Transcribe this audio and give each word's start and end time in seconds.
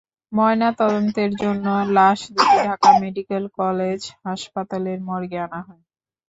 ময়নাতদন্তের 0.31 1.31
জন্য 1.41 1.65
লাশ 1.95 2.19
দুটি 2.29 2.57
ঢাকা 2.61 2.89
মেডিকেল 3.01 3.43
কলেজ 3.59 3.99
হাসপাতালের 4.25 4.99
মর্গে 5.07 5.37
আনা 5.45 5.59
হয়। 5.67 5.83